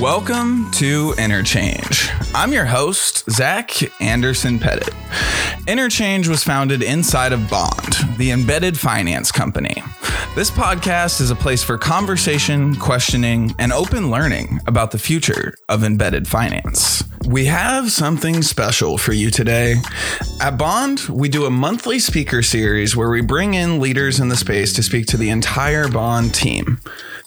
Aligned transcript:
Welcome 0.00 0.72
to 0.72 1.14
Interchange. 1.18 2.10
I'm 2.34 2.52
your 2.52 2.64
host, 2.64 3.30
Zach 3.30 3.70
Anderson 4.00 4.58
Pettit. 4.58 4.92
Interchange 5.68 6.26
was 6.26 6.42
founded 6.42 6.82
inside 6.82 7.32
of 7.32 7.48
Bond, 7.48 7.94
the 8.18 8.32
embedded 8.32 8.76
finance 8.76 9.30
company. 9.30 9.84
This 10.34 10.50
podcast 10.50 11.20
is 11.20 11.30
a 11.30 11.36
place 11.36 11.62
for 11.62 11.78
conversation, 11.78 12.74
questioning, 12.74 13.54
and 13.60 13.72
open 13.72 14.10
learning 14.10 14.58
about 14.66 14.90
the 14.90 14.98
future 14.98 15.54
of 15.68 15.84
embedded 15.84 16.26
finance. 16.26 17.04
We 17.24 17.44
have 17.44 17.92
something 17.92 18.42
special 18.42 18.98
for 18.98 19.12
you 19.12 19.30
today. 19.30 19.76
At 20.40 20.58
Bond, 20.58 21.02
we 21.08 21.28
do 21.28 21.46
a 21.46 21.50
monthly 21.50 22.00
speaker 22.00 22.42
series 22.42 22.96
where 22.96 23.10
we 23.10 23.22
bring 23.22 23.54
in 23.54 23.80
leaders 23.80 24.18
in 24.18 24.28
the 24.28 24.36
space 24.36 24.72
to 24.72 24.82
speak 24.82 25.06
to 25.06 25.16
the 25.16 25.30
entire 25.30 25.86
Bond 25.86 26.34
team. 26.34 26.80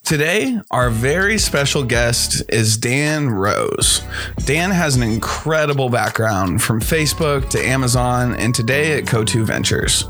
Today, 0.08 0.58
our 0.72 0.90
very 0.90 1.38
special 1.38 1.84
guest 1.84 2.42
is 2.48 2.78
Dan 2.78 3.30
Rose. 3.30 4.02
Dan 4.46 4.72
has 4.72 4.96
an 4.96 5.04
incredible 5.04 5.90
background 5.90 6.62
from 6.62 6.80
Facebook 6.80 7.50
to 7.50 7.60
Amazon 7.60 8.34
and 8.36 8.56
today 8.56 8.98
at 8.98 9.06
Coatue 9.06 9.44
Ventures. 9.44 10.06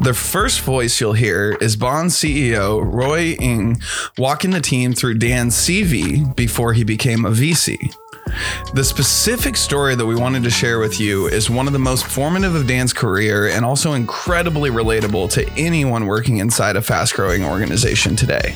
The 0.00 0.14
first 0.14 0.62
voice 0.62 0.98
you'll 0.98 1.12
hear 1.12 1.58
is 1.60 1.76
Bond 1.76 2.08
CEO 2.08 2.80
Roy 2.82 3.36
Ng 3.38 3.78
walking 4.16 4.52
the 4.52 4.60
team 4.62 4.94
through 4.94 5.18
Dan's 5.18 5.54
CV 5.54 6.34
before 6.34 6.72
he 6.72 6.82
became 6.82 7.26
a 7.26 7.30
VC. 7.30 7.76
The 8.72 8.84
specific 8.84 9.58
story 9.58 9.94
that 9.96 10.06
we 10.06 10.16
wanted 10.16 10.44
to 10.44 10.50
share 10.50 10.78
with 10.78 10.98
you 10.98 11.26
is 11.26 11.50
one 11.50 11.66
of 11.66 11.74
the 11.74 11.78
most 11.78 12.06
formative 12.06 12.54
of 12.54 12.66
Dan's 12.66 12.94
career 12.94 13.48
and 13.48 13.66
also 13.66 13.92
incredibly 13.92 14.70
relatable 14.70 15.30
to 15.32 15.46
anyone 15.58 16.06
working 16.06 16.38
inside 16.38 16.76
a 16.76 16.80
fast 16.80 17.12
growing 17.12 17.44
organization 17.44 18.16
today. 18.16 18.54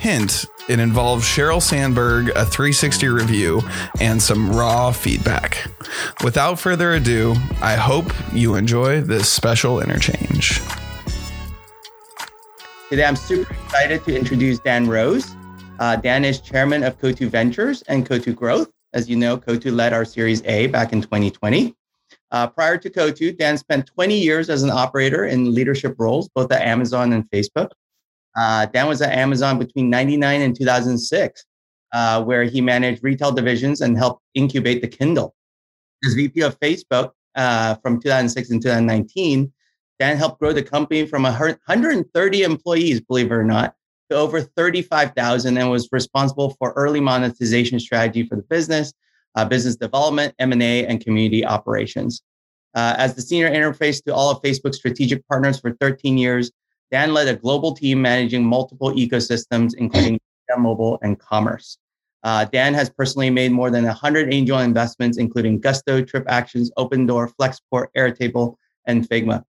Hint, 0.00 0.46
it 0.66 0.80
involves 0.80 1.26
Sheryl 1.26 1.60
Sandberg, 1.60 2.30
a 2.30 2.46
360 2.46 3.08
review, 3.08 3.60
and 4.00 4.20
some 4.20 4.50
raw 4.50 4.92
feedback. 4.92 5.66
Without 6.24 6.58
further 6.58 6.94
ado, 6.94 7.34
I 7.60 7.76
hope 7.76 8.10
you 8.32 8.54
enjoy 8.54 9.02
this 9.02 9.28
special 9.28 9.82
interchange. 9.82 10.62
Today, 12.88 13.04
I'm 13.04 13.14
super 13.14 13.52
excited 13.52 14.02
to 14.04 14.16
introduce 14.16 14.58
Dan 14.58 14.88
Rose. 14.88 15.36
Uh, 15.78 15.96
Dan 15.96 16.24
is 16.24 16.40
chairman 16.40 16.82
of 16.82 16.98
Coatue 16.98 17.28
Ventures 17.28 17.82
and 17.82 18.06
Coatue 18.06 18.34
Growth. 18.34 18.70
As 18.94 19.06
you 19.06 19.16
know, 19.16 19.36
Coatue 19.36 19.70
led 19.70 19.92
our 19.92 20.06
Series 20.06 20.42
A 20.46 20.68
back 20.68 20.94
in 20.94 21.02
2020. 21.02 21.74
Uh, 22.30 22.46
prior 22.46 22.78
to 22.78 22.88
Coatue, 22.88 23.32
Dan 23.32 23.58
spent 23.58 23.86
20 23.86 24.18
years 24.18 24.48
as 24.48 24.62
an 24.62 24.70
operator 24.70 25.26
in 25.26 25.54
leadership 25.54 25.94
roles, 25.98 26.30
both 26.34 26.50
at 26.50 26.62
Amazon 26.62 27.12
and 27.12 27.28
Facebook. 27.30 27.68
Uh, 28.36 28.66
Dan 28.66 28.86
was 28.86 29.02
at 29.02 29.12
Amazon 29.12 29.58
between 29.58 29.90
99 29.90 30.40
and 30.40 30.56
2006, 30.56 31.44
uh, 31.92 32.22
where 32.22 32.44
he 32.44 32.60
managed 32.60 33.02
retail 33.02 33.32
divisions 33.32 33.80
and 33.80 33.98
helped 33.98 34.22
incubate 34.34 34.82
the 34.82 34.88
Kindle. 34.88 35.34
As 36.04 36.14
VP 36.14 36.40
of 36.42 36.58
Facebook 36.60 37.10
uh, 37.34 37.74
from 37.76 38.00
2006 38.00 38.50
and 38.50 38.62
2019, 38.62 39.52
Dan 39.98 40.16
helped 40.16 40.38
grow 40.40 40.52
the 40.52 40.62
company 40.62 41.06
from 41.06 41.24
130 41.24 42.42
employees, 42.42 43.00
believe 43.00 43.26
it 43.26 43.34
or 43.34 43.44
not, 43.44 43.74
to 44.08 44.16
over 44.16 44.40
35,000 44.40 45.58
and 45.58 45.70
was 45.70 45.88
responsible 45.92 46.56
for 46.58 46.72
early 46.72 47.00
monetization 47.00 47.78
strategy 47.78 48.26
for 48.26 48.36
the 48.36 48.42
business, 48.42 48.92
uh, 49.36 49.44
business 49.44 49.76
development, 49.76 50.34
M&A, 50.38 50.86
and 50.86 51.04
community 51.04 51.44
operations. 51.44 52.22
Uh, 52.74 52.94
as 52.98 53.14
the 53.14 53.22
senior 53.22 53.50
interface 53.50 54.02
to 54.04 54.14
all 54.14 54.30
of 54.30 54.40
Facebook's 54.42 54.76
strategic 54.76 55.26
partners 55.28 55.60
for 55.60 55.72
13 55.80 56.16
years, 56.16 56.50
Dan 56.90 57.14
led 57.14 57.28
a 57.28 57.36
global 57.36 57.72
team 57.72 58.02
managing 58.02 58.44
multiple 58.44 58.92
ecosystems, 58.92 59.74
including 59.76 60.18
mobile 60.58 60.98
and 61.02 61.18
commerce. 61.18 61.78
Uh, 62.22 62.44
Dan 62.44 62.74
has 62.74 62.90
personally 62.90 63.30
made 63.30 63.52
more 63.52 63.70
than 63.70 63.84
100 63.84 64.32
angel 64.32 64.58
investments, 64.58 65.16
including 65.16 65.60
Gusto, 65.60 66.02
TripActions, 66.02 66.68
Opendoor, 66.76 67.32
Flexport, 67.36 67.86
Airtable, 67.96 68.56
and 68.86 69.08
Figma. 69.08 69.42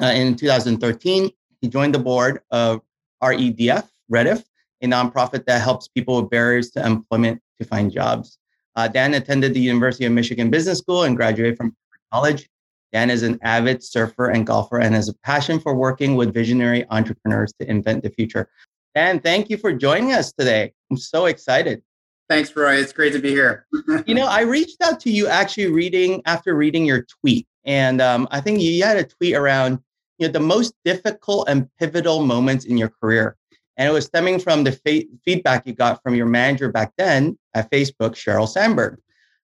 Uh, 0.00 0.06
in 0.06 0.36
2013, 0.36 1.30
he 1.60 1.68
joined 1.68 1.94
the 1.94 1.98
board 1.98 2.40
of 2.50 2.80
REDF, 3.22 3.88
Rediff, 4.10 4.44
a 4.80 4.86
nonprofit 4.86 5.44
that 5.46 5.60
helps 5.60 5.88
people 5.88 6.22
with 6.22 6.30
barriers 6.30 6.70
to 6.70 6.86
employment 6.86 7.42
to 7.60 7.66
find 7.66 7.92
jobs. 7.92 8.38
Uh, 8.76 8.86
Dan 8.86 9.14
attended 9.14 9.52
the 9.54 9.60
University 9.60 10.04
of 10.04 10.12
Michigan 10.12 10.50
Business 10.50 10.78
School 10.78 11.02
and 11.02 11.16
graduated 11.16 11.56
from 11.56 11.76
college. 12.12 12.48
Dan 12.92 13.10
is 13.10 13.22
an 13.22 13.38
avid 13.42 13.82
surfer 13.82 14.28
and 14.30 14.46
golfer 14.46 14.78
and 14.78 14.94
has 14.94 15.08
a 15.08 15.14
passion 15.18 15.60
for 15.60 15.74
working 15.74 16.16
with 16.16 16.32
visionary 16.32 16.86
entrepreneurs 16.90 17.52
to 17.60 17.68
invent 17.68 18.02
the 18.02 18.10
future. 18.10 18.48
Dan, 18.94 19.20
thank 19.20 19.50
you 19.50 19.56
for 19.56 19.72
joining 19.72 20.12
us 20.12 20.32
today. 20.32 20.72
I'm 20.90 20.96
so 20.96 21.26
excited. 21.26 21.82
Thanks, 22.28 22.54
Roy. 22.54 22.76
It's 22.76 22.92
great 22.92 23.12
to 23.14 23.18
be 23.18 23.30
here. 23.30 23.66
you 24.06 24.14
know, 24.14 24.26
I 24.26 24.42
reached 24.42 24.82
out 24.82 25.00
to 25.00 25.10
you 25.10 25.28
actually 25.28 25.68
reading 25.68 26.20
after 26.26 26.54
reading 26.54 26.84
your 26.84 27.06
tweet, 27.20 27.46
and 27.64 28.02
um, 28.02 28.28
I 28.30 28.40
think 28.40 28.60
you 28.60 28.82
had 28.84 28.98
a 28.98 29.04
tweet 29.04 29.34
around 29.34 29.78
you 30.18 30.26
know 30.26 30.32
the 30.32 30.40
most 30.40 30.74
difficult 30.84 31.48
and 31.48 31.68
pivotal 31.78 32.24
moments 32.24 32.66
in 32.66 32.76
your 32.76 32.90
career, 32.90 33.36
and 33.78 33.88
it 33.88 33.92
was 33.92 34.06
stemming 34.06 34.40
from 34.40 34.64
the 34.64 34.72
fa- 34.72 35.08
feedback 35.24 35.66
you 35.66 35.72
got 35.72 36.02
from 36.02 36.14
your 36.14 36.26
manager 36.26 36.70
back 36.70 36.92
then 36.98 37.38
at 37.54 37.70
Facebook, 37.70 38.10
Sheryl 38.10 38.48
Sandberg. 38.48 38.98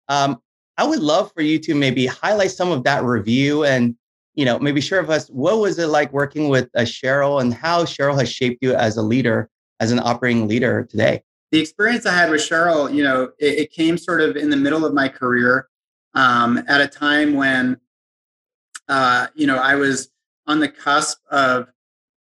Um, 0.09 0.41
I 0.79 0.85
would 0.85 1.01
love 1.01 1.33
for 1.33 1.43
you 1.43 1.59
to 1.61 1.75
maybe 1.75 2.07
highlight 2.07 2.51
some 2.51 2.71
of 2.71 2.85
that 2.85 3.05
review 3.05 3.65
and 3.65 3.95
you 4.35 4.45
know 4.45 4.59
maybe 4.59 4.81
share 4.81 5.03
with 5.03 5.11
us 5.11 5.29
what 5.29 5.59
was 5.59 5.79
it 5.79 5.89
like 5.89 6.13
working 6.13 6.49
with 6.49 6.71
uh, 6.75 6.81
Sheryl 6.81 7.41
and 7.41 7.53
how 7.53 7.85
Sheryl 7.85 8.19
has 8.19 8.31
shaped 8.31 8.63
you 8.63 8.75
as 8.75 8.97
a 8.97 9.03
leader, 9.03 9.51
as 9.81 9.93
an 9.93 9.99
operating 9.99 10.49
leader 10.49 10.85
today. 10.85 11.23
The 11.51 11.61
experience 11.61 12.07
I 12.07 12.15
had 12.15 12.31
with 12.31 12.41
Sheryl, 12.41 12.93
you 12.93 13.05
know, 13.05 13.25
it, 13.39 13.59
it 13.59 13.73
came 13.73 13.99
sort 13.99 14.23
of 14.23 14.37
in 14.37 14.49
the 14.49 14.57
middle 14.57 14.87
of 14.87 14.95
my 14.95 15.09
career 15.09 15.69
um, 16.15 16.63
at 16.67 16.81
a 16.81 16.89
time 16.89 17.35
when, 17.35 17.79
uh, 18.89 19.27
you 19.35 19.47
know, 19.47 19.57
I 19.57 19.75
was 19.75 20.11
on 20.47 20.61
the 20.61 20.69
cusp 20.69 21.19
of 21.31 21.69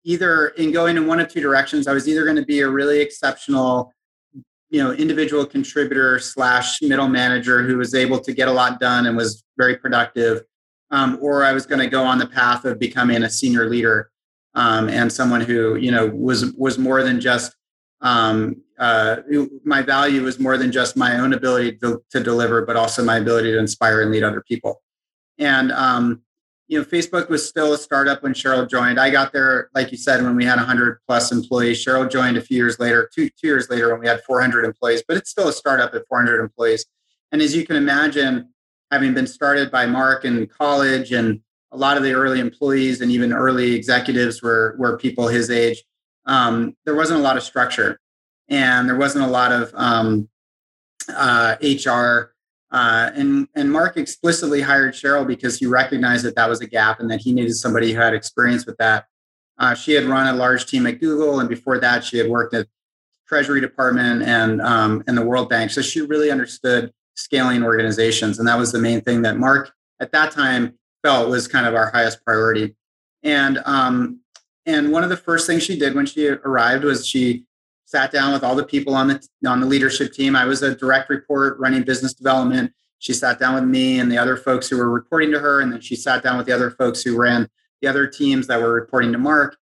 either 0.04 0.50
in 0.50 0.72
going 0.72 0.98
in 0.98 1.06
one 1.06 1.20
of 1.20 1.28
two 1.28 1.42
directions. 1.42 1.88
I 1.88 1.94
was 1.94 2.08
either 2.08 2.24
going 2.24 2.38
to 2.38 2.46
be 2.46 2.62
a 2.62 2.70
really 2.70 3.02
exceptional 3.02 3.94
you 4.70 4.84
know 4.84 4.92
individual 4.94 5.46
contributor 5.46 6.20
slash 6.20 6.82
middle 6.82 7.08
manager 7.08 7.64
who 7.64 7.78
was 7.78 7.94
able 7.94 8.20
to 8.20 8.34
get 8.34 8.48
a 8.48 8.52
lot 8.52 8.80
done 8.80 9.06
and 9.06 9.18
was 9.18 9.44
very 9.58 9.76
productive. 9.78 10.44
Um, 10.92 11.20
or 11.22 11.46
i 11.46 11.54
was 11.54 11.68
going 11.68 11.78
to 11.78 11.88
go 11.88 12.04
on 12.04 12.18
the 12.18 12.26
path 12.26 12.66
of 12.66 12.80
becoming 12.80 13.22
a 13.22 13.30
senior 13.30 13.70
leader 13.70 14.10
um, 14.56 14.90
and 14.90 15.14
someone 15.14 15.42
who 15.42 15.76
you 15.76 15.92
know 15.92 16.08
was 16.08 16.52
was 16.54 16.80
more 16.80 17.04
than 17.04 17.22
just 17.22 17.56
um, 18.02 18.64
uh, 18.80 19.18
my 19.66 19.82
value 19.82 20.24
was 20.24 20.40
more 20.40 20.58
than 20.58 20.72
just 20.72 20.96
my 20.96 21.20
own 21.20 21.34
ability 21.34 21.78
to, 21.78 22.02
to, 22.12 22.24
deliver 22.24 22.66
but 22.66 22.78
also 22.78 23.04
my 23.04 23.18
ability 23.18 23.52
to 23.52 23.60
inspire 23.60 24.02
and 24.02 24.12
lead 24.12 24.24
other 24.24 24.42
people. 24.42 24.82
And 25.38 25.72
um, 25.74 26.22
you 26.70 26.78
know, 26.78 26.86
Facebook 26.86 27.30
was 27.30 27.50
still 27.50 27.74
a 27.74 27.78
startup 27.78 28.22
when 28.22 28.34
Sheryl 28.34 28.70
joined. 28.70 29.00
I 29.00 29.10
got 29.10 29.34
there, 29.34 29.72
like 29.74 29.92
you 29.92 29.98
said, 29.98 30.22
when 30.22 30.36
we 30.36 30.46
had 30.46 30.58
100 30.58 31.00
plus 31.08 31.32
employees. 31.32 31.84
Sheryl 31.84 32.10
joined 32.10 32.38
a 32.38 32.42
few 32.42 32.58
years 32.58 32.80
later, 32.80 33.10
two, 33.14 33.28
two 33.30 33.48
years 33.48 33.72
later 33.72 33.90
when 33.90 34.00
we 34.00 34.08
had 34.08 34.22
400 34.22 34.66
employees, 34.66 35.04
but 35.06 35.18
it's 35.18 35.32
still 35.32 35.48
a 35.48 35.54
startup 35.54 35.96
at 35.96 36.08
400 36.08 36.40
employees. 36.40 36.86
And 37.32 37.42
as 37.42 37.56
you 37.56 37.66
can 37.66 37.76
imagine, 37.76 38.50
having 38.92 39.16
been 39.16 39.26
started 39.26 39.72
by 39.72 39.88
Mark 39.88 40.26
in 40.26 40.46
college 40.46 41.12
and 41.12 41.42
a 41.72 41.78
lot 41.78 41.98
of 41.98 42.04
the 42.04 42.14
early 42.14 42.40
employees 42.40 43.02
and 43.02 43.12
even 43.12 43.34
early 43.34 43.74
executives 43.74 44.44
were, 44.44 44.76
were 44.78 44.96
people 44.96 45.28
his 45.28 45.50
age, 45.50 45.84
um, 46.28 46.76
there 46.86 46.96
wasn't 46.96 47.20
a 47.20 47.24
lot 47.24 47.36
of 47.36 47.42
structure 47.42 48.00
and 48.48 48.88
there 48.88 48.96
wasn't 48.96 49.26
a 49.26 49.28
lot 49.28 49.52
of 49.52 49.72
um, 49.74 50.30
uh, 51.16 51.56
HR 51.64 52.36
uh, 52.72 53.10
and 53.16 53.48
and 53.56 53.72
Mark 53.72 53.98
explicitly 53.98 54.62
hired 54.62 54.94
Sheryl 54.94 55.26
because 55.26 55.58
he 55.58 55.66
recognized 55.66 56.24
that 56.26 56.36
that 56.36 56.48
was 56.48 56.62
a 56.62 56.68
gap 56.68 57.00
and 57.00 57.10
that 57.10 57.22
he 57.22 57.34
needed 57.34 57.56
somebody 57.56 57.94
who 57.94 58.00
had 58.00 58.14
experience 58.14 58.66
with 58.66 58.78
that. 58.78 59.06
Uh, 59.58 59.74
she 59.74 59.94
had 59.94 60.06
run 60.06 60.28
a 60.28 60.38
large 60.38 60.68
team 60.68 60.86
at 60.88 61.00
Google, 61.00 61.40
and 61.40 61.50
before 61.50 61.80
that, 61.80 62.04
she 62.04 62.18
had 62.18 62.30
worked 62.30 62.54
at 62.54 62.68
Treasury 63.28 63.60
Department 63.60 64.22
and 64.22 64.62
um, 64.62 65.04
and 65.08 65.18
the 65.18 65.26
World 65.26 65.50
Bank. 65.50 65.72
So 65.72 65.82
she 65.82 66.02
really 66.02 66.30
understood 66.30 66.92
scaling 67.16 67.64
organizations, 67.64 68.40
and 68.40 68.48
that 68.48 68.58
was 68.58 68.72
the 68.72 68.80
main 68.80 69.02
thing 69.02 69.24
that 69.24 69.38
Mark 69.38 69.72
at 70.00 70.12
that 70.12 70.32
time 70.32 70.78
felt 71.04 71.30
was 71.30 71.48
kind 71.48 71.66
of 71.66 71.74
our 71.74 71.90
highest 71.92 72.24
priority. 72.24 72.76
And 73.24 73.60
um, 73.66 74.20
and 74.66 74.92
one 74.92 75.04
of 75.04 75.10
the 75.10 75.18
first 75.18 75.48
things 75.48 75.64
she 75.64 75.78
did 75.78 75.96
when 75.96 76.06
she 76.06 76.30
arrived 76.30 76.84
was 76.84 77.08
she 77.08 77.46
sat 77.90 78.12
down 78.12 78.32
with 78.32 78.44
all 78.44 78.56
the 78.56 78.64
people 78.64 78.94
on 78.94 79.08
the 79.08 79.28
on 79.48 79.60
the 79.60 79.66
leadership 79.66 80.14
team. 80.14 80.36
I 80.36 80.46
was 80.46 80.62
a 80.62 80.76
direct 80.76 81.10
report 81.10 81.58
running 81.58 81.82
business 81.84 82.14
development. 82.14 82.72
She 83.00 83.14
sat 83.14 83.40
down 83.40 83.56
with 83.56 83.64
me 83.64 84.00
and 84.00 84.12
the 84.12 84.18
other 84.18 84.38
folks 84.38 84.70
who 84.70 84.78
were 84.78 84.92
reporting 84.92 85.32
to 85.32 85.40
her, 85.40 85.60
and 85.60 85.74
then 85.74 85.82
she 85.82 85.96
sat 85.96 86.22
down 86.22 86.38
with 86.38 86.46
the 86.46 86.54
other 86.54 86.70
folks 86.70 87.02
who 87.02 87.18
ran 87.18 87.50
the 87.82 87.88
other 87.88 88.06
teams 88.06 88.46
that 88.46 88.62
were 88.62 88.74
reporting 88.74 89.12
to 89.14 89.18
Mark, 89.18 89.58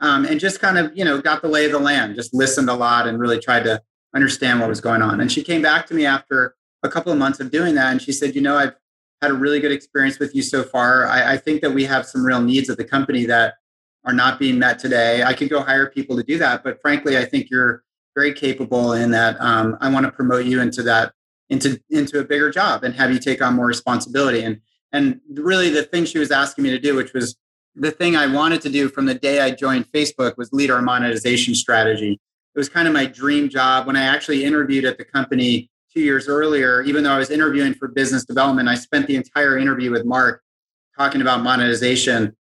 um, 0.00 0.24
and 0.24 0.40
just 0.40 0.58
kind 0.58 0.76
of 0.76 0.96
you 0.96 1.04
know 1.04 1.20
got 1.20 1.40
the 1.40 1.48
lay 1.48 1.66
of 1.66 1.72
the 1.72 1.78
land. 1.78 2.16
Just 2.16 2.34
listened 2.34 2.68
a 2.68 2.74
lot 2.74 3.06
and 3.06 3.20
really 3.20 3.38
tried 3.38 3.62
to 3.62 3.80
understand 4.12 4.58
what 4.58 4.68
was 4.68 4.80
going 4.80 5.02
on. 5.02 5.20
And 5.20 5.30
she 5.30 5.44
came 5.44 5.62
back 5.62 5.86
to 5.86 5.94
me 5.94 6.04
after 6.04 6.56
a 6.82 6.88
couple 6.88 7.12
of 7.12 7.18
months 7.18 7.38
of 7.38 7.52
doing 7.52 7.76
that, 7.76 7.92
and 7.92 8.02
she 8.02 8.10
said, 8.10 8.34
"You 8.34 8.40
know, 8.40 8.56
I've 8.56 8.74
had 9.22 9.30
a 9.30 9.34
really 9.34 9.60
good 9.60 9.72
experience 9.72 10.18
with 10.18 10.34
you 10.34 10.42
so 10.42 10.64
far. 10.64 11.06
I, 11.06 11.34
I 11.34 11.36
think 11.36 11.60
that 11.60 11.70
we 11.70 11.84
have 11.84 12.06
some 12.06 12.24
real 12.24 12.40
needs 12.40 12.68
at 12.70 12.76
the 12.76 12.84
company 12.84 13.24
that 13.26 13.54
are 14.04 14.12
not 14.12 14.38
being 14.38 14.58
met 14.58 14.78
today. 14.78 15.22
I 15.22 15.34
could 15.34 15.50
go 15.50 15.60
hire 15.60 15.90
people 15.90 16.16
to 16.16 16.22
do 16.22 16.38
that, 16.38 16.64
but 16.64 16.80
frankly, 16.80 17.18
I 17.18 17.24
think 17.24 17.50
you're 17.50 17.82
very 18.14 18.32
capable 18.32 18.92
in 18.92 19.10
that 19.12 19.40
um, 19.40 19.76
I 19.80 19.90
want 19.90 20.06
to 20.06 20.12
promote 20.12 20.44
you 20.44 20.60
into 20.60 20.82
that 20.84 21.12
into 21.50 21.80
into 21.90 22.18
a 22.20 22.24
bigger 22.24 22.50
job 22.50 22.84
and 22.84 22.94
have 22.94 23.10
you 23.10 23.18
take 23.18 23.40
on 23.40 23.54
more 23.54 23.66
responsibility. 23.66 24.42
And 24.42 24.60
and 24.92 25.20
really 25.34 25.70
the 25.70 25.82
thing 25.82 26.04
she 26.04 26.18
was 26.18 26.30
asking 26.30 26.64
me 26.64 26.70
to 26.70 26.78
do 26.78 26.94
which 26.94 27.12
was 27.12 27.36
the 27.74 27.90
thing 27.90 28.16
i 28.16 28.26
wanted 28.26 28.60
to 28.62 28.70
do 28.70 28.88
from 28.88 29.06
the 29.06 29.14
day 29.14 29.40
i 29.40 29.50
joined 29.50 29.86
facebook 29.92 30.36
was 30.36 30.52
lead 30.52 30.70
our 30.70 30.82
monetization 30.82 31.54
strategy. 31.54 32.18
It 32.54 32.58
was 32.58 32.68
kind 32.68 32.88
of 32.88 32.94
my 32.94 33.06
dream 33.06 33.48
job. 33.48 33.86
When 33.86 33.96
i 33.96 34.02
actually 34.02 34.44
interviewed 34.44 34.84
at 34.84 34.98
the 34.98 35.04
company 35.04 35.70
two 35.92 36.00
years 36.00 36.28
earlier 36.28 36.82
even 36.82 37.02
though 37.02 37.12
i 37.12 37.18
was 37.18 37.30
interviewing 37.30 37.74
for 37.74 37.88
business 37.88 38.24
development 38.24 38.68
i 38.68 38.74
spent 38.74 39.06
the 39.06 39.16
entire 39.16 39.56
interview 39.56 39.90
with 39.90 40.04
mark 40.04 40.42
talking 40.96 41.22
about 41.22 41.42
monetization 41.42 42.36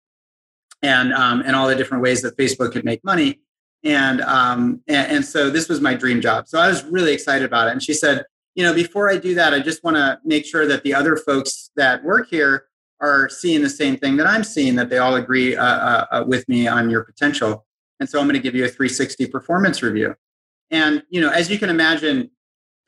and 0.83 1.13
um, 1.13 1.43
and 1.47 1.55
all 1.55 1.69
the 1.69 1.77
different 1.77 2.03
ways 2.03 2.23
that 2.23 2.37
facebook 2.37 2.73
could 2.73 2.85
make 2.85 3.03
money 3.05 3.41
and, 3.85 4.21
um, 4.21 4.81
and 4.87 5.17
and 5.17 5.25
so 5.25 5.51
this 5.51 5.69
was 5.69 5.81
my 5.81 5.95
dream 5.95 6.21
job 6.21 6.47
so 6.47 6.59
i 6.59 6.69
was 6.69 6.85
really 6.85 7.13
excited 7.13 7.45
about 7.45 7.69
it 7.69 7.73
and 7.73 7.83
she 7.83 7.95
said 7.95 8.25
you 8.55 8.65
know, 8.65 8.75
before 8.75 9.11
I 9.11 9.17
do 9.17 9.35
that, 9.35 9.55
I 9.55 9.61
just 9.61 9.83
want 9.83 9.97
to 9.97 10.19
make 10.25 10.45
sure 10.45 10.67
that 10.67 10.83
the 10.83 10.95
other 10.95 11.17
folks 11.17 11.71
that 11.77 12.05
work 12.05 12.29
here 12.29 12.67
are 13.01 13.29
seeing 13.29 13.63
the 13.63 13.71
same 13.71 13.97
thing 13.97 14.17
that 14.19 14.27
I'm 14.27 14.45
seeing, 14.45 14.77
that 14.77 14.91
they 14.91 14.99
all 14.99 15.17
agree 15.17 15.57
uh, 15.57 15.65
uh, 15.65 16.07
uh 16.13 16.25
with 16.27 16.49
me 16.49 16.69
on 16.69 16.91
your 16.91 17.03
potential. 17.03 17.67
And 17.99 18.09
so 18.09 18.19
I'm 18.19 18.27
going 18.27 18.35
to 18.35 18.43
give 18.43 18.55
you 18.55 18.65
a 18.65 18.69
360 18.69 19.27
performance 19.27 19.83
review. 19.83 20.15
And, 20.71 21.03
you 21.11 21.21
know, 21.21 21.31
as 21.31 21.51
you 21.51 21.59
can 21.59 21.71
imagine, 21.71 22.31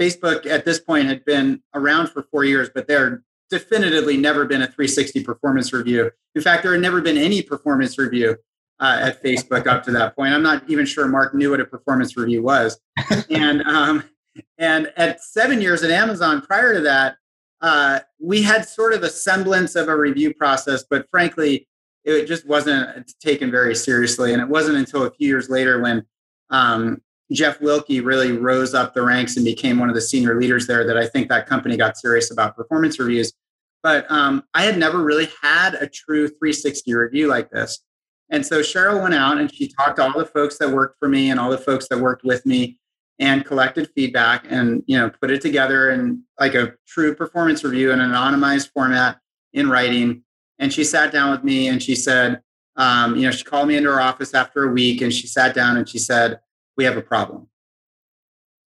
Facebook 0.00 0.46
at 0.46 0.64
this 0.64 0.80
point 0.80 1.06
had 1.06 1.24
been 1.24 1.62
around 1.74 2.08
for 2.08 2.24
four 2.24 2.44
years, 2.44 2.68
but 2.74 2.88
there 2.88 3.22
definitively 3.50 4.16
never 4.16 4.44
been 4.44 4.62
a 4.62 4.66
360 4.66 5.22
performance 5.22 5.72
review. 5.72 6.10
In 6.34 6.42
fact, 6.42 6.62
there 6.62 6.72
had 6.72 6.80
never 6.80 7.00
been 7.00 7.16
any 7.16 7.42
performance 7.42 7.98
review 7.98 8.36
uh, 8.80 8.98
at 9.02 9.22
Facebook 9.22 9.66
up 9.66 9.84
to 9.84 9.92
that 9.92 10.16
point. 10.16 10.34
I'm 10.34 10.42
not 10.42 10.68
even 10.68 10.86
sure 10.86 11.06
Mark 11.06 11.34
knew 11.34 11.50
what 11.50 11.60
a 11.60 11.64
performance 11.64 12.16
review 12.16 12.42
was. 12.42 12.80
and 13.30 13.62
um, 13.62 14.04
and 14.58 14.92
at 14.96 15.22
seven 15.22 15.60
years 15.60 15.82
at 15.82 15.90
Amazon, 15.90 16.42
prior 16.42 16.74
to 16.74 16.80
that, 16.80 17.16
uh, 17.60 18.00
we 18.20 18.42
had 18.42 18.68
sort 18.68 18.92
of 18.92 19.02
a 19.02 19.08
semblance 19.08 19.76
of 19.76 19.88
a 19.88 19.96
review 19.96 20.34
process, 20.34 20.84
but 20.88 21.08
frankly, 21.08 21.68
it 22.04 22.26
just 22.26 22.46
wasn't 22.46 23.10
taken 23.20 23.50
very 23.50 23.74
seriously. 23.74 24.32
And 24.32 24.42
it 24.42 24.48
wasn't 24.48 24.76
until 24.76 25.04
a 25.04 25.10
few 25.10 25.28
years 25.28 25.48
later 25.48 25.80
when 25.80 26.04
um, 26.50 27.00
Jeff 27.32 27.58
Wilke 27.60 28.04
really 28.04 28.32
rose 28.32 28.74
up 28.74 28.94
the 28.94 29.02
ranks 29.02 29.36
and 29.36 29.44
became 29.44 29.78
one 29.78 29.88
of 29.88 29.94
the 29.94 30.00
senior 30.00 30.38
leaders 30.38 30.66
there 30.66 30.86
that 30.86 30.96
I 30.96 31.06
think 31.06 31.28
that 31.28 31.46
company 31.46 31.76
got 31.76 31.96
serious 31.96 32.30
about 32.30 32.56
performance 32.56 32.98
reviews. 32.98 33.32
But 33.82 34.10
um, 34.10 34.44
I 34.54 34.62
had 34.62 34.78
never 34.78 35.02
really 35.02 35.28
had 35.42 35.74
a 35.74 35.86
true 35.86 36.28
360 36.28 36.94
review 36.94 37.28
like 37.28 37.50
this. 37.50 37.80
And 38.30 38.44
so 38.44 38.60
Sheryl 38.60 39.02
went 39.02 39.14
out 39.14 39.38
and 39.38 39.52
she 39.52 39.68
talked 39.68 39.96
to 39.96 40.02
all 40.02 40.18
the 40.18 40.26
folks 40.26 40.58
that 40.58 40.70
worked 40.70 40.98
for 40.98 41.08
me 41.08 41.30
and 41.30 41.38
all 41.38 41.50
the 41.50 41.58
folks 41.58 41.88
that 41.88 41.98
worked 41.98 42.24
with 42.24 42.44
me 42.46 42.78
and 43.18 43.44
collected 43.44 43.88
feedback 43.94 44.44
and 44.48 44.82
you 44.86 44.98
know 44.98 45.08
put 45.08 45.30
it 45.30 45.40
together 45.40 45.90
in 45.90 46.22
like 46.40 46.54
a 46.54 46.74
true 46.86 47.14
performance 47.14 47.62
review 47.62 47.92
in 47.92 48.00
an 48.00 48.10
anonymized 48.10 48.70
format 48.72 49.18
in 49.52 49.70
writing 49.70 50.22
and 50.58 50.72
she 50.72 50.82
sat 50.82 51.12
down 51.12 51.30
with 51.30 51.44
me 51.44 51.68
and 51.68 51.82
she 51.82 51.94
said 51.94 52.40
um, 52.76 53.14
you 53.14 53.22
know 53.22 53.30
she 53.30 53.44
called 53.44 53.68
me 53.68 53.76
into 53.76 53.88
her 53.88 54.00
office 54.00 54.34
after 54.34 54.64
a 54.64 54.72
week 54.72 55.00
and 55.00 55.12
she 55.12 55.26
sat 55.26 55.54
down 55.54 55.76
and 55.76 55.88
she 55.88 55.98
said 55.98 56.40
we 56.76 56.84
have 56.84 56.96
a 56.96 57.02
problem. 57.02 57.48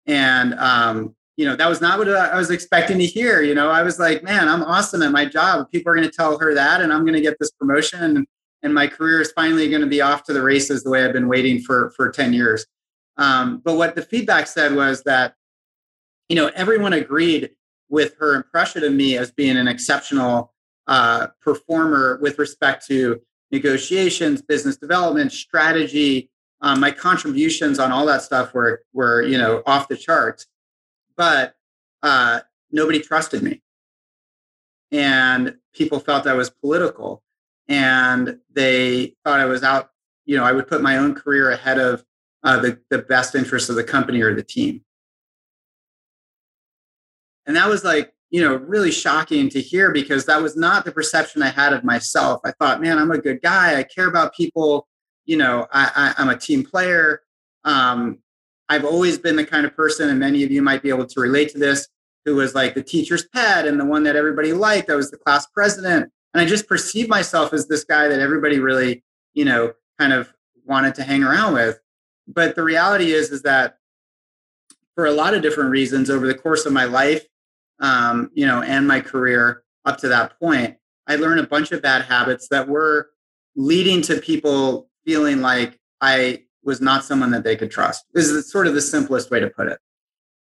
And 0.06 0.54
um, 0.54 1.14
you 1.37 1.44
know 1.44 1.54
that 1.54 1.69
was 1.69 1.81
not 1.81 1.98
what 1.98 2.08
i 2.08 2.37
was 2.37 2.50
expecting 2.50 2.98
to 2.98 3.04
hear 3.04 3.43
you 3.43 3.54
know? 3.54 3.69
I 3.70 3.82
was 3.82 3.98
like 3.98 4.22
man 4.22 4.48
i'm 4.48 4.62
awesome 4.62 5.02
at 5.02 5.12
my 5.12 5.26
job. 5.26 5.70
People 5.70 5.93
are 5.93 5.96
going 5.96 6.08
to 6.08 6.14
tell 6.14 6.38
her 6.38 6.54
that 6.54 6.81
and 6.81 6.93
i'm 6.93 7.02
going 7.02 7.14
to 7.14 7.20
get 7.20 7.37
this 7.38 7.50
promotion 7.52 8.26
and 8.62 8.75
my 8.75 8.87
career 8.87 9.20
is 9.20 9.32
finally 9.32 9.69
going 9.69 9.82
to 9.82 9.87
be 9.87 10.00
off 10.00 10.25
to 10.25 10.32
the 10.32 10.43
races 10.43 10.82
the 10.82 10.90
way 10.90 11.04
i've 11.04 11.12
been 11.12 11.28
waiting 11.28 11.60
for 11.60 11.90
for 11.90 12.10
10 12.10 12.32
years. 12.32 12.66
Um, 13.19 13.62
but 13.64 13.76
what 13.76 13.94
the 13.94 14.02
feedback 14.02 14.46
said 14.46 14.75
was 14.75 15.02
that, 15.04 15.34
you 16.28 16.37
know, 16.37 16.50
everyone 16.54 16.92
agreed 16.92 17.50
with 17.88 18.14
her 18.19 18.34
impression 18.34 18.84
of 18.84 18.92
me 18.92 19.16
as 19.16 19.31
being 19.31 19.56
an 19.56 19.69
exceptional 19.69 20.52
uh, 20.87 21.28
performer 21.40 22.19
with 22.20 22.38
respect 22.38 22.87
to 22.87 23.20
negotiations, 23.50 24.42
business 24.42 24.76
development, 24.76 25.32
strategy. 25.32 26.31
Um, 26.66 26.80
my 26.80 26.90
contributions 26.90 27.78
on 27.78 27.92
all 27.92 28.04
that 28.06 28.22
stuff 28.22 28.52
were 28.52 28.82
were 28.92 29.22
you 29.22 29.38
know 29.38 29.62
off 29.66 29.86
the 29.86 29.96
charts, 29.96 30.46
but 31.16 31.54
uh, 32.02 32.40
nobody 32.72 32.98
trusted 32.98 33.40
me, 33.40 33.62
and 34.90 35.58
people 35.72 36.00
felt 36.00 36.26
I 36.26 36.32
was 36.32 36.50
political, 36.50 37.22
and 37.68 38.40
they 38.52 39.14
thought 39.24 39.38
I 39.38 39.44
was 39.44 39.62
out. 39.62 39.90
You 40.24 40.36
know, 40.36 40.42
I 40.42 40.50
would 40.50 40.66
put 40.66 40.82
my 40.82 40.96
own 40.96 41.14
career 41.14 41.52
ahead 41.52 41.78
of 41.78 42.04
uh, 42.42 42.58
the, 42.58 42.80
the 42.90 42.98
best 42.98 43.36
interests 43.36 43.68
of 43.68 43.76
the 43.76 43.84
company 43.84 44.20
or 44.20 44.34
the 44.34 44.42
team. 44.42 44.82
And 47.46 47.54
that 47.54 47.68
was 47.68 47.84
like, 47.84 48.12
you 48.30 48.40
know, 48.42 48.56
really 48.56 48.90
shocking 48.90 49.48
to 49.50 49.60
hear 49.60 49.92
because 49.92 50.26
that 50.26 50.42
was 50.42 50.56
not 50.56 50.84
the 50.84 50.90
perception 50.90 51.42
I 51.42 51.50
had 51.50 51.72
of 51.72 51.84
myself. 51.84 52.40
I 52.44 52.50
thought, 52.50 52.80
man, 52.80 52.98
I'm 52.98 53.12
a 53.12 53.18
good 53.18 53.40
guy. 53.40 53.78
I 53.78 53.84
care 53.84 54.08
about 54.08 54.34
people. 54.34 54.88
You 55.26 55.37
know, 55.37 55.67
I, 55.73 56.14
I, 56.19 56.23
am 56.23 56.28
a 56.28 56.37
team 56.37 56.64
player. 56.64 57.23
Um, 57.64 58.19
I've 58.69 58.84
always 58.84 59.19
been 59.19 59.37
the 59.37 59.44
kind 59.44 59.67
of 59.67 59.76
person, 59.76 60.08
and 60.08 60.19
many 60.19 60.44
of 60.44 60.50
you 60.50 60.62
might 60.62 60.82
be 60.82 60.88
able 60.88 61.06
to 61.06 61.20
relate 61.20 61.50
to 61.50 61.58
this, 61.58 61.88
who 62.25 62.37
was 62.37 62.55
like 62.55 62.75
the 62.75 62.82
teacher's 62.82 63.26
pet 63.28 63.67
and 63.67 63.78
the 63.78 63.84
one 63.84 64.02
that 64.05 64.17
everybody 64.17 64.52
liked. 64.52 64.90
I 64.90 64.94
was 64.94 65.11
the 65.11 65.19
class 65.19 65.46
president. 65.46 66.11
And 66.34 66.40
I 66.40 66.44
just 66.44 66.69
perceived 66.69 67.08
myself 67.08 67.52
as 67.52 67.67
this 67.67 67.84
guy 67.84 68.08
that 68.08 68.20
everybody 68.20 68.58
really, 68.58 69.05
you 69.34 69.44
know, 69.44 69.73
kind 69.99 70.12
of 70.12 70.32
wanted 70.64 70.94
to 70.96 71.02
hang 71.02 71.23
around 71.23 71.55
with 71.55 71.81
but 72.26 72.55
the 72.55 72.62
reality 72.62 73.12
is 73.12 73.31
is 73.31 73.43
that 73.43 73.78
for 74.94 75.06
a 75.06 75.12
lot 75.12 75.34
of 75.34 75.43
different 75.43 75.70
reasons 75.70 76.11
over 76.11 76.26
the 76.26 76.34
course 76.34 76.67
of 76.67 76.73
my 76.73 76.84
life 76.84 77.25
um, 77.81 78.31
you 78.34 78.46
know 78.46 78.62
and 78.62 78.88
my 78.88 79.00
career 79.00 79.62
up 79.84 79.99
to 79.99 80.08
that 80.08 80.38
point 80.38 80.76
i 81.06 81.17
learned 81.17 81.40
a 81.40 81.46
bunch 81.46 81.73
of 81.73 81.82
bad 81.82 82.02
habits 82.02 82.49
that 82.49 82.69
were 82.69 83.11
leading 83.55 84.02
to 84.02 84.20
people 84.20 84.86
feeling 85.06 85.41
like 85.41 85.79
i 86.00 86.43
was 86.62 86.81
not 86.81 87.05
someone 87.05 87.31
that 87.31 87.44
they 87.44 87.56
could 87.56 87.70
trust 87.70 88.05
this 88.12 88.29
is 88.29 88.50
sort 88.50 88.67
of 88.67 88.75
the 88.75 88.82
simplest 88.82 89.31
way 89.31 89.41
to 89.41 89.49
put 89.49 89.69
it 89.69 89.79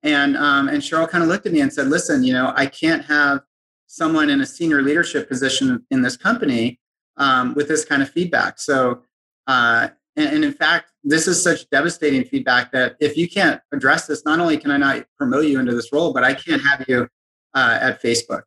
and 0.02 0.36
um, 0.36 0.68
and 0.68 0.82
sheryl 0.82 1.08
kind 1.08 1.22
of 1.22 1.28
looked 1.28 1.46
at 1.46 1.52
me 1.52 1.60
and 1.60 1.72
said 1.72 1.88
listen 1.88 2.22
you 2.22 2.32
know 2.32 2.52
i 2.56 2.64
can't 2.64 3.04
have 3.04 3.40
someone 3.86 4.30
in 4.30 4.40
a 4.40 4.46
senior 4.46 4.80
leadership 4.80 5.28
position 5.28 5.84
in 5.90 6.02
this 6.02 6.16
company 6.16 6.80
um, 7.16 7.54
with 7.54 7.68
this 7.68 7.84
kind 7.84 8.02
of 8.02 8.08
feedback 8.08 8.58
so 8.58 9.02
uh, 9.46 9.88
and, 10.16 10.28
and 10.28 10.44
in 10.44 10.52
fact, 10.52 10.92
this 11.02 11.26
is 11.26 11.42
such 11.42 11.68
devastating 11.70 12.24
feedback 12.24 12.72
that 12.72 12.96
if 13.00 13.16
you 13.16 13.28
can't 13.28 13.60
address 13.72 14.06
this, 14.06 14.24
not 14.24 14.40
only 14.40 14.56
can 14.56 14.70
I 14.70 14.76
not 14.76 15.04
promote 15.18 15.46
you 15.46 15.58
into 15.58 15.74
this 15.74 15.92
role, 15.92 16.12
but 16.12 16.24
I 16.24 16.34
can't 16.34 16.62
have 16.62 16.84
you 16.88 17.08
uh, 17.54 17.78
at 17.80 18.02
Facebook. 18.02 18.42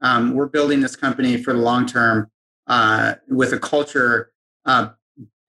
Um, 0.00 0.34
we're 0.34 0.48
building 0.48 0.80
this 0.80 0.96
company 0.96 1.42
for 1.42 1.52
the 1.52 1.58
long 1.58 1.86
term 1.86 2.30
uh, 2.66 3.14
with 3.28 3.52
a 3.52 3.58
culture 3.58 4.32
uh, 4.64 4.90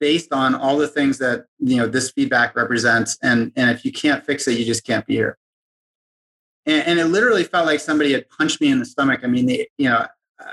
based 0.02 0.34
on 0.34 0.54
all 0.54 0.78
the 0.78 0.88
things 0.88 1.18
that 1.20 1.46
you 1.60 1.78
know 1.78 1.88
this 1.88 2.12
feedback 2.12 2.58
represents. 2.58 3.18
And 3.24 3.54
and 3.56 3.70
if 3.70 3.86
you 3.86 3.94
can't 3.94 4.26
fix 4.26 4.48
it, 4.50 4.60
you 4.60 4.66
just 4.66 4.86
can't 4.86 5.06
be 5.06 5.14
here. 5.14 5.38
And, 6.66 6.86
and 6.86 7.00
it 7.00 7.06
literally 7.06 7.46
felt 7.46 7.66
like 7.66 7.80
somebody 7.80 8.12
had 8.12 8.30
punched 8.30 8.60
me 8.60 8.70
in 8.70 8.80
the 8.80 8.86
stomach. 8.86 9.22
I 9.24 9.28
mean, 9.28 9.48
you 9.48 9.90
know, 9.90 10.06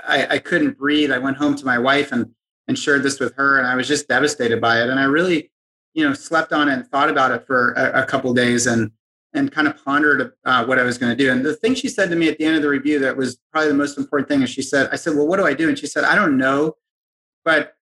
I, 0.07 0.27
I 0.35 0.39
couldn't 0.39 0.77
breathe. 0.77 1.11
I 1.11 1.17
went 1.17 1.35
home 1.35 1.55
to 1.55 1.65
my 1.65 1.77
wife 1.77 2.13
and 2.13 2.33
and 2.69 2.77
shared 2.77 3.01
this 3.03 3.19
with 3.19 3.33
her 3.35 3.57
and 3.57 3.67
i 3.67 3.75
was 3.75 3.87
just 3.87 4.07
devastated 4.07 4.61
by 4.61 4.81
it 4.81 4.89
and 4.89 4.99
i 4.99 5.03
really 5.03 5.51
you 5.93 6.07
know 6.07 6.13
slept 6.13 6.53
on 6.53 6.69
it 6.69 6.73
and 6.73 6.87
thought 6.87 7.09
about 7.09 7.31
it 7.31 7.45
for 7.45 7.71
a, 7.73 8.03
a 8.03 8.05
couple 8.05 8.33
days 8.33 8.67
and 8.67 8.91
and 9.33 9.51
kind 9.51 9.67
of 9.67 9.83
pondered 9.83 10.31
uh, 10.45 10.63
what 10.63 10.79
i 10.79 10.83
was 10.83 10.97
going 10.97 11.11
to 11.11 11.21
do 11.21 11.31
and 11.31 11.43
the 11.43 11.55
thing 11.55 11.73
she 11.73 11.89
said 11.89 12.09
to 12.09 12.15
me 12.15 12.29
at 12.29 12.37
the 12.37 12.45
end 12.45 12.55
of 12.55 12.61
the 12.61 12.69
review 12.69 12.99
that 12.99 13.17
was 13.17 13.39
probably 13.51 13.69
the 13.69 13.73
most 13.73 13.97
important 13.97 14.29
thing 14.29 14.43
is 14.43 14.49
she 14.49 14.61
said 14.61 14.87
i 14.91 14.95
said 14.95 15.15
well 15.15 15.27
what 15.27 15.37
do 15.37 15.45
i 15.45 15.53
do 15.53 15.67
and 15.67 15.77
she 15.77 15.87
said 15.87 16.03
i 16.03 16.15
don't 16.15 16.37
know 16.37 16.73
but 17.43 17.73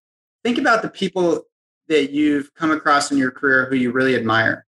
think 0.44 0.58
about 0.58 0.82
the 0.82 0.90
people 0.90 1.44
that 1.90 2.12
you've 2.12 2.54
come 2.54 2.72
across 2.72 3.12
in 3.12 3.18
your 3.18 3.32
career 3.32 3.66
who 3.66 3.76
you 3.76 3.92
really 3.92 4.16
admire? 4.16 4.66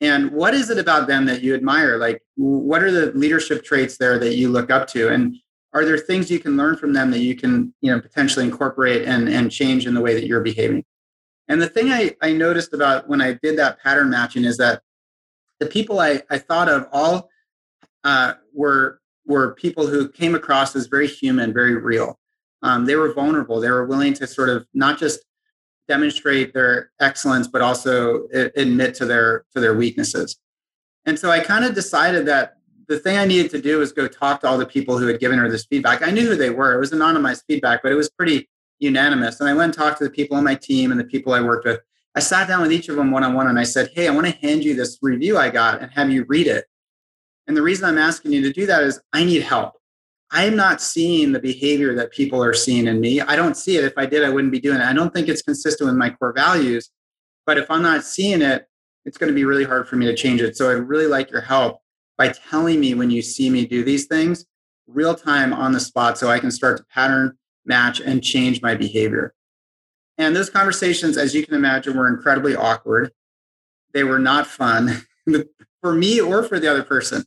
And 0.00 0.30
what 0.30 0.54
is 0.54 0.70
it 0.70 0.78
about 0.78 1.08
them 1.08 1.24
that 1.26 1.42
you 1.42 1.54
admire? 1.54 1.96
Like 1.96 2.22
what 2.36 2.82
are 2.82 2.90
the 2.90 3.12
leadership 3.12 3.64
traits 3.64 3.96
there 3.96 4.18
that 4.18 4.34
you 4.34 4.48
look 4.48 4.70
up 4.70 4.86
to? 4.88 5.08
And 5.08 5.36
are 5.72 5.84
there 5.84 5.98
things 5.98 6.30
you 6.30 6.38
can 6.38 6.56
learn 6.56 6.76
from 6.76 6.92
them 6.92 7.10
that 7.10 7.20
you 7.20 7.34
can 7.36 7.74
you 7.80 7.90
know 7.90 8.00
potentially 8.00 8.44
incorporate 8.44 9.06
and 9.06 9.28
and 9.28 9.50
change 9.50 9.86
in 9.86 9.94
the 9.94 10.00
way 10.00 10.14
that 10.14 10.26
you're 10.26 10.40
behaving? 10.40 10.84
And 11.48 11.60
the 11.60 11.68
thing 11.68 11.90
i 11.90 12.14
i 12.22 12.32
noticed 12.32 12.72
about 12.72 13.08
when 13.08 13.20
i 13.20 13.34
did 13.42 13.58
that 13.58 13.80
pattern 13.82 14.10
matching 14.10 14.44
is 14.44 14.56
that 14.56 14.82
the 15.60 15.66
people 15.66 16.00
i 16.00 16.22
i 16.30 16.38
thought 16.38 16.68
of 16.68 16.88
all 16.92 17.28
uh, 18.04 18.34
were 18.54 19.00
were 19.26 19.54
people 19.54 19.86
who 19.86 20.08
came 20.08 20.34
across 20.34 20.76
as 20.76 20.86
very 20.86 21.08
human 21.08 21.52
very 21.52 21.74
real. 21.74 22.18
Um, 22.62 22.86
they 22.86 22.96
were 22.96 23.12
vulnerable. 23.12 23.60
They 23.60 23.70
were 23.70 23.84
willing 23.84 24.14
to 24.14 24.26
sort 24.26 24.48
of 24.48 24.66
not 24.72 24.98
just 24.98 25.20
demonstrate 25.88 26.52
their 26.52 26.90
excellence 27.00 27.46
but 27.46 27.62
also 27.62 28.26
admit 28.56 28.94
to 28.94 29.04
their 29.04 29.44
to 29.52 29.60
their 29.60 29.74
weaknesses 29.74 30.36
and 31.04 31.18
so 31.18 31.30
i 31.30 31.40
kind 31.40 31.64
of 31.64 31.74
decided 31.74 32.26
that 32.26 32.56
the 32.88 32.98
thing 32.98 33.18
I 33.18 33.24
needed 33.24 33.50
to 33.50 33.60
do 33.60 33.78
was 33.78 33.92
go 33.92 34.06
talk 34.06 34.40
to 34.40 34.48
all 34.48 34.58
the 34.58 34.66
people 34.66 34.98
who 34.98 35.06
had 35.06 35.18
given 35.18 35.38
her 35.38 35.50
this 35.50 35.66
feedback. 35.66 36.06
I 36.06 36.10
knew 36.10 36.28
who 36.28 36.36
they 36.36 36.50
were. 36.50 36.72
It 36.74 36.78
was 36.78 36.92
anonymized 36.92 37.42
feedback, 37.48 37.82
but 37.82 37.90
it 37.90 37.96
was 37.96 38.10
pretty 38.10 38.48
unanimous. 38.78 39.40
And 39.40 39.48
I 39.48 39.54
went 39.54 39.64
and 39.64 39.74
talked 39.74 39.98
to 39.98 40.04
the 40.04 40.10
people 40.10 40.36
on 40.36 40.44
my 40.44 40.54
team 40.54 40.90
and 40.90 41.00
the 41.00 41.04
people 41.04 41.32
I 41.32 41.40
worked 41.40 41.66
with. 41.66 41.80
I 42.14 42.20
sat 42.20 42.48
down 42.48 42.62
with 42.62 42.72
each 42.72 42.88
of 42.88 42.96
them 42.96 43.10
one 43.10 43.24
on 43.24 43.34
one 43.34 43.48
and 43.48 43.58
I 43.58 43.64
said, 43.64 43.90
Hey, 43.92 44.08
I 44.08 44.10
want 44.12 44.26
to 44.26 44.32
hand 44.32 44.64
you 44.64 44.74
this 44.74 44.98
review 45.02 45.36
I 45.36 45.50
got 45.50 45.82
and 45.82 45.90
have 45.92 46.10
you 46.10 46.24
read 46.28 46.46
it. 46.46 46.66
And 47.46 47.56
the 47.56 47.62
reason 47.62 47.88
I'm 47.88 47.98
asking 47.98 48.32
you 48.32 48.42
to 48.42 48.52
do 48.52 48.66
that 48.66 48.82
is 48.82 49.00
I 49.12 49.24
need 49.24 49.42
help. 49.42 49.74
I'm 50.30 50.56
not 50.56 50.80
seeing 50.80 51.32
the 51.32 51.38
behavior 51.38 51.94
that 51.94 52.10
people 52.10 52.42
are 52.42 52.54
seeing 52.54 52.86
in 52.86 53.00
me. 53.00 53.20
I 53.20 53.36
don't 53.36 53.56
see 53.56 53.76
it. 53.76 53.84
If 53.84 53.94
I 53.96 54.06
did, 54.06 54.24
I 54.24 54.30
wouldn't 54.30 54.52
be 54.52 54.60
doing 54.60 54.80
it. 54.80 54.84
I 54.84 54.92
don't 54.92 55.14
think 55.14 55.28
it's 55.28 55.42
consistent 55.42 55.86
with 55.86 55.96
my 55.96 56.10
core 56.10 56.32
values. 56.32 56.90
But 57.44 57.58
if 57.58 57.70
I'm 57.70 57.82
not 57.82 58.04
seeing 58.04 58.42
it, 58.42 58.66
it's 59.04 59.16
going 59.16 59.28
to 59.28 59.34
be 59.34 59.44
really 59.44 59.64
hard 59.64 59.88
for 59.88 59.94
me 59.94 60.06
to 60.06 60.16
change 60.16 60.40
it. 60.40 60.56
So 60.56 60.70
I'd 60.70 60.88
really 60.88 61.06
like 61.06 61.30
your 61.30 61.40
help 61.40 61.80
by 62.18 62.28
telling 62.28 62.80
me 62.80 62.94
when 62.94 63.10
you 63.10 63.22
see 63.22 63.50
me 63.50 63.66
do 63.66 63.84
these 63.84 64.06
things 64.06 64.44
real 64.88 65.14
time 65.14 65.52
on 65.52 65.72
the 65.72 65.80
spot 65.80 66.18
so 66.18 66.28
I 66.28 66.40
can 66.40 66.50
start 66.50 66.78
to 66.78 66.84
pattern 66.84 67.36
match 67.64 68.00
and 68.00 68.22
change 68.22 68.62
my 68.62 68.74
behavior. 68.74 69.34
And 70.18 70.34
those 70.34 70.50
conversations, 70.50 71.16
as 71.16 71.34
you 71.34 71.44
can 71.44 71.54
imagine, 71.54 71.96
were 71.96 72.08
incredibly 72.08 72.56
awkward. 72.56 73.12
They 73.92 74.04
were 74.04 74.18
not 74.18 74.46
fun 74.46 75.06
for 75.80 75.94
me 75.94 76.20
or 76.20 76.42
for 76.42 76.58
the 76.58 76.70
other 76.70 76.82
person. 76.82 77.24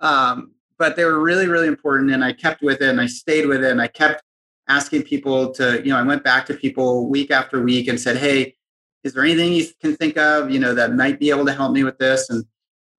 Um, 0.00 0.52
but 0.80 0.96
they 0.96 1.04
were 1.04 1.20
really, 1.20 1.46
really 1.46 1.68
important. 1.68 2.10
And 2.10 2.24
I 2.24 2.32
kept 2.32 2.62
with 2.62 2.80
it 2.80 2.88
and 2.88 3.00
I 3.00 3.06
stayed 3.06 3.46
with 3.46 3.62
it 3.62 3.70
and 3.70 3.82
I 3.82 3.86
kept 3.86 4.22
asking 4.66 5.02
people 5.02 5.52
to, 5.52 5.82
you 5.84 5.90
know, 5.90 5.98
I 5.98 6.02
went 6.02 6.24
back 6.24 6.46
to 6.46 6.54
people 6.54 7.06
week 7.06 7.30
after 7.30 7.62
week 7.62 7.86
and 7.86 8.00
said, 8.00 8.16
Hey, 8.16 8.56
is 9.04 9.12
there 9.12 9.22
anything 9.22 9.52
you 9.52 9.66
can 9.82 9.94
think 9.94 10.16
of, 10.16 10.50
you 10.50 10.58
know, 10.58 10.74
that 10.74 10.94
might 10.94 11.20
be 11.20 11.28
able 11.28 11.44
to 11.44 11.52
help 11.52 11.72
me 11.72 11.84
with 11.84 11.98
this? 11.98 12.30
And 12.30 12.44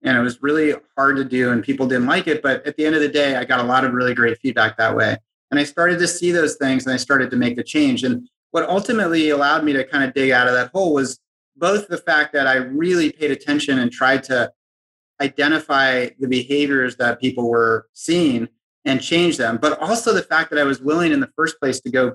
and 0.03 0.15
it 0.15 0.21
was 0.21 0.41
really 0.41 0.75
hard 0.95 1.17
to 1.17 1.25
do 1.25 1.51
and 1.51 1.63
people 1.63 1.87
didn't 1.87 2.05
like 2.05 2.27
it. 2.27 2.43
But 2.43 2.65
at 2.65 2.77
the 2.77 2.85
end 2.85 2.95
of 2.95 3.01
the 3.01 3.09
day, 3.09 3.35
I 3.35 3.45
got 3.45 3.59
a 3.59 3.63
lot 3.63 3.83
of 3.83 3.93
really 3.93 4.13
great 4.13 4.37
feedback 4.39 4.77
that 4.77 4.95
way. 4.95 5.17
And 5.49 5.59
I 5.59 5.63
started 5.63 5.97
to 5.99 6.07
see 6.07 6.31
those 6.31 6.55
things 6.57 6.85
and 6.85 6.93
I 6.93 6.97
started 6.97 7.31
to 7.31 7.35
make 7.35 7.55
the 7.55 7.63
change. 7.63 8.03
And 8.03 8.27
what 8.51 8.69
ultimately 8.69 9.29
allowed 9.29 9.63
me 9.63 9.73
to 9.73 9.83
kind 9.83 10.03
of 10.03 10.13
dig 10.13 10.31
out 10.31 10.47
of 10.47 10.53
that 10.53 10.69
hole 10.71 10.93
was 10.93 11.19
both 11.55 11.87
the 11.87 11.97
fact 11.97 12.33
that 12.33 12.47
I 12.47 12.55
really 12.55 13.11
paid 13.11 13.31
attention 13.31 13.79
and 13.79 13.91
tried 13.91 14.23
to 14.25 14.51
identify 15.21 16.09
the 16.19 16.27
behaviors 16.27 16.97
that 16.97 17.21
people 17.21 17.49
were 17.49 17.87
seeing 17.93 18.49
and 18.85 19.01
change 19.01 19.37
them, 19.37 19.57
but 19.61 19.79
also 19.79 20.13
the 20.13 20.23
fact 20.23 20.49
that 20.49 20.59
I 20.59 20.63
was 20.63 20.81
willing 20.81 21.11
in 21.11 21.19
the 21.19 21.29
first 21.35 21.59
place 21.59 21.79
to 21.81 21.91
go 21.91 22.13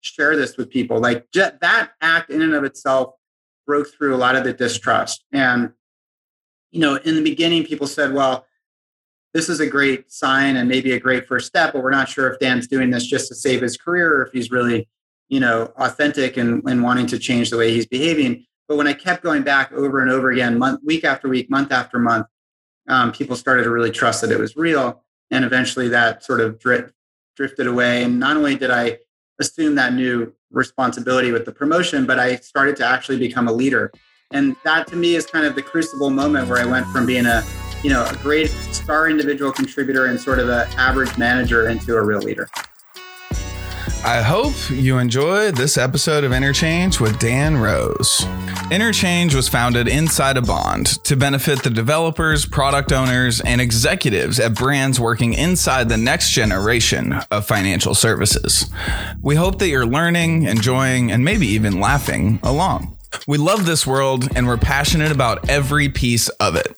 share 0.00 0.36
this 0.36 0.56
with 0.56 0.70
people. 0.70 1.00
Like 1.00 1.26
that 1.32 1.92
act 2.00 2.30
in 2.30 2.42
and 2.42 2.54
of 2.54 2.64
itself 2.64 3.14
broke 3.66 3.88
through 3.92 4.14
a 4.14 4.16
lot 4.16 4.36
of 4.36 4.44
the 4.44 4.52
distrust. 4.52 5.24
And, 5.32 5.72
you 6.70 6.80
know, 6.80 6.94
in 6.96 7.16
the 7.16 7.22
beginning, 7.22 7.64
people 7.64 7.88
said, 7.88 8.14
well, 8.14 8.46
this 9.34 9.48
is 9.48 9.60
a 9.60 9.66
great 9.66 10.10
sign 10.10 10.56
and 10.56 10.68
maybe 10.68 10.92
a 10.92 11.00
great 11.00 11.26
first 11.26 11.48
step, 11.48 11.72
but 11.72 11.82
we're 11.82 11.90
not 11.90 12.08
sure 12.08 12.30
if 12.30 12.38
Dan's 12.38 12.68
doing 12.68 12.90
this 12.90 13.06
just 13.06 13.28
to 13.28 13.34
save 13.34 13.60
his 13.60 13.76
career 13.76 14.14
or 14.14 14.26
if 14.26 14.32
he's 14.32 14.50
really, 14.50 14.88
you 15.28 15.40
know, 15.40 15.72
authentic 15.76 16.36
and, 16.36 16.62
and 16.68 16.82
wanting 16.82 17.06
to 17.08 17.18
change 17.18 17.50
the 17.50 17.58
way 17.58 17.72
he's 17.72 17.86
behaving. 17.86 18.46
But 18.68 18.76
when 18.76 18.86
I 18.86 18.92
kept 18.92 19.22
going 19.22 19.42
back 19.42 19.72
over 19.72 20.00
and 20.00 20.10
over 20.10 20.30
again, 20.30 20.58
month, 20.58 20.80
week 20.84 21.04
after 21.04 21.28
week, 21.28 21.50
month 21.50 21.72
after 21.72 21.98
month, 21.98 22.26
um, 22.88 23.12
people 23.12 23.36
started 23.36 23.64
to 23.64 23.70
really 23.70 23.90
trust 23.90 24.20
that 24.22 24.30
it 24.30 24.38
was 24.38 24.56
real. 24.56 25.02
And 25.30 25.44
eventually 25.44 25.88
that 25.88 26.24
sort 26.24 26.40
of 26.40 26.58
drift, 26.58 26.92
drifted 27.36 27.66
away. 27.66 28.04
And 28.04 28.20
not 28.20 28.36
only 28.36 28.56
did 28.56 28.70
I 28.70 28.98
assume 29.40 29.74
that 29.74 29.92
new 29.92 30.32
responsibility 30.50 31.32
with 31.32 31.44
the 31.44 31.52
promotion, 31.52 32.06
but 32.06 32.18
I 32.18 32.36
started 32.36 32.76
to 32.76 32.86
actually 32.86 33.18
become 33.18 33.48
a 33.48 33.52
leader. 33.52 33.92
And 34.32 34.56
that 34.64 34.86
to 34.88 34.96
me 34.96 35.14
is 35.14 35.26
kind 35.26 35.46
of 35.46 35.54
the 35.54 35.62
crucible 35.62 36.10
moment 36.10 36.48
where 36.48 36.58
I 36.58 36.64
went 36.64 36.86
from 36.86 37.06
being 37.06 37.26
a, 37.26 37.44
you 37.82 37.90
know, 37.90 38.04
a 38.04 38.16
great 38.16 38.50
star 38.70 39.08
individual 39.08 39.52
contributor 39.52 40.06
and 40.06 40.18
sort 40.18 40.38
of 40.38 40.48
an 40.48 40.68
average 40.76 41.16
manager 41.18 41.68
into 41.68 41.94
a 41.94 42.02
real 42.02 42.20
leader. 42.20 42.48
I 44.06 44.22
hope 44.22 44.54
you 44.70 44.98
enjoyed 44.98 45.56
this 45.56 45.76
episode 45.76 46.22
of 46.22 46.32
Interchange 46.32 47.00
with 47.00 47.18
Dan 47.18 47.56
Rose. 47.56 48.24
Interchange 48.70 49.34
was 49.34 49.48
founded 49.48 49.88
inside 49.88 50.36
a 50.36 50.42
bond 50.42 51.02
to 51.02 51.16
benefit 51.16 51.64
the 51.64 51.70
developers, 51.70 52.46
product 52.46 52.92
owners, 52.92 53.40
and 53.40 53.60
executives 53.60 54.38
at 54.38 54.54
brands 54.54 55.00
working 55.00 55.34
inside 55.34 55.88
the 55.88 55.96
next 55.96 56.30
generation 56.30 57.14
of 57.32 57.48
financial 57.48 57.96
services. 57.96 58.70
We 59.22 59.34
hope 59.34 59.58
that 59.58 59.70
you're 59.70 59.84
learning, 59.84 60.44
enjoying, 60.44 61.10
and 61.10 61.24
maybe 61.24 61.48
even 61.48 61.80
laughing 61.80 62.38
along. 62.44 62.95
We 63.26 63.38
love 63.38 63.66
this 63.66 63.86
world 63.86 64.28
and 64.36 64.46
we're 64.46 64.56
passionate 64.56 65.12
about 65.12 65.48
every 65.48 65.88
piece 65.88 66.28
of 66.28 66.56
it. 66.56 66.76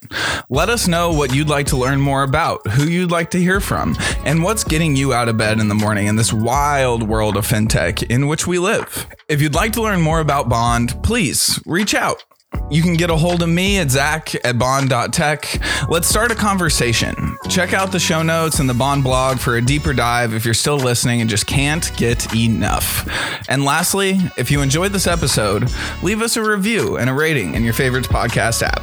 Let 0.49 0.69
us 0.69 0.87
know 0.87 1.11
what 1.11 1.33
you'd 1.33 1.49
like 1.49 1.67
to 1.67 1.77
learn 1.77 2.01
more 2.01 2.23
about, 2.23 2.65
who 2.67 2.83
you'd 2.83 3.11
like 3.11 3.31
to 3.31 3.39
hear 3.39 3.59
from, 3.59 3.95
and 4.25 4.43
what's 4.43 4.63
getting 4.63 4.95
you 4.95 5.13
out 5.13 5.29
of 5.29 5.37
bed 5.37 5.59
in 5.59 5.67
the 5.67 5.75
morning 5.75 6.07
in 6.07 6.15
this 6.15 6.33
wild 6.33 7.03
world 7.03 7.37
of 7.37 7.47
fintech 7.47 8.09
in 8.09 8.27
which 8.27 8.47
we 8.47 8.59
live. 8.59 9.07
If 9.27 9.41
you'd 9.41 9.55
like 9.55 9.73
to 9.73 9.81
learn 9.81 10.01
more 10.01 10.19
about 10.19 10.49
Bond, 10.49 11.01
please 11.03 11.59
reach 11.65 11.93
out. 11.93 12.23
You 12.71 12.83
can 12.83 12.93
get 12.93 13.09
a 13.09 13.15
hold 13.15 13.41
of 13.41 13.49
me 13.49 13.79
at 13.79 13.89
zach 13.89 14.33
at 14.45 14.59
bond.tech. 14.59 15.59
Let's 15.89 16.07
start 16.07 16.31
a 16.31 16.35
conversation. 16.35 17.35
Check 17.49 17.73
out 17.73 17.91
the 17.91 17.99
show 17.99 18.21
notes 18.21 18.59
and 18.59 18.69
the 18.69 18.75
Bond 18.75 19.03
blog 19.03 19.39
for 19.39 19.55
a 19.57 19.61
deeper 19.61 19.93
dive 19.93 20.33
if 20.33 20.45
you're 20.45 20.53
still 20.53 20.77
listening 20.77 21.21
and 21.21 21.29
just 21.29 21.47
can't 21.47 21.91
get 21.97 22.35
enough. 22.35 23.07
And 23.49 23.65
lastly, 23.65 24.19
if 24.37 24.51
you 24.51 24.61
enjoyed 24.61 24.93
this 24.93 25.07
episode, 25.07 25.71
leave 26.03 26.21
us 26.21 26.37
a 26.37 26.43
review 26.43 26.97
and 26.97 27.09
a 27.09 27.13
rating 27.13 27.55
in 27.55 27.63
your 27.63 27.73
favorite 27.73 28.05
podcast 28.05 28.61
app. 28.61 28.81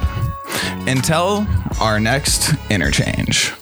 Until 0.88 1.46
our 1.80 2.00
next 2.00 2.54
interchange. 2.70 3.52